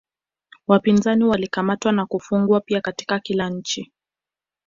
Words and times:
Wapinzani 0.67 1.23
walikamatwa 1.23 1.91
na 1.91 2.05
kufungwa 2.05 2.61
pia 2.61 2.81
Katika 2.81 3.19
kila 3.19 3.49
nchi 3.49 3.91